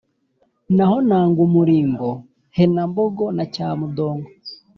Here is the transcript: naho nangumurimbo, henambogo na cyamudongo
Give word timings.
naho 0.75 0.97
nangumurimbo, 1.07 2.09
henambogo 2.57 3.25
na 3.35 3.43
cyamudongo 3.53 4.29